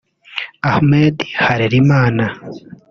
Ahmed 0.69 1.15
Harerimana 1.43 2.25